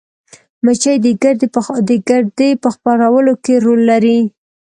مچۍ 0.63 0.95
د 1.05 1.07
ګردې 2.17 2.49
په 2.63 2.69
خپرولو 2.75 3.33
کې 3.43 3.53
رول 3.65 3.81
لري 3.91 4.19